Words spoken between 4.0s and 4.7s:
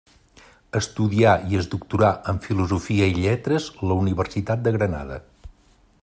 Universitat